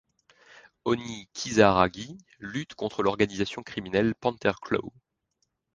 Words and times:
Honey 0.83 1.29
Kisaragi 1.31 2.17
lutte 2.39 2.73
contre 2.73 3.03
l'organisation 3.03 3.61
criminelle 3.61 4.15
Panther 4.19 4.53
Claw. 4.59 4.91